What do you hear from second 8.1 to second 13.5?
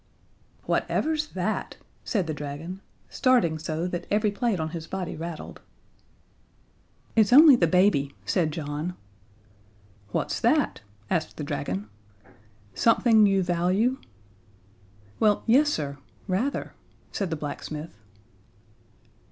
said John. "What's that?" asked the dragon. "Something you